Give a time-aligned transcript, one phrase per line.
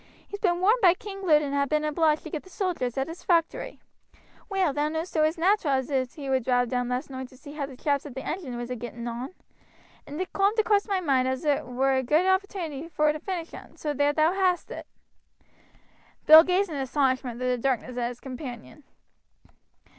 [0.27, 3.07] He's been warned by King Lud and ha' been obliged to get the sojers at
[3.07, 3.79] his factory.
[4.49, 7.51] Well, thou knowest it was nateral as he would drive down last noight to see
[7.51, 9.35] how t' chaps at t' engine was a getting on,
[10.07, 13.53] and it coomed across my moind as it wer a good opportunity vor to finish
[13.53, 14.87] un; so ther thou hast it."
[16.25, 18.83] Bill gazed in astonishment through the darkness at his companion.